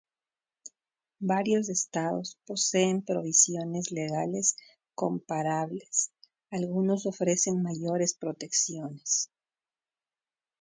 Varios 1.19 1.69
estados 1.69 2.39
poseen 2.47 3.03
provisiones 3.03 3.91
legales 3.91 4.55
comparables; 4.95 6.09
algunos 6.49 7.05
ofrecen 7.05 7.61
mayores 7.61 8.15
protecciones. 8.15 9.29